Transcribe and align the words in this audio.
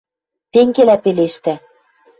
Тенгелӓ 0.51 0.95
пелештӓ 1.03 1.55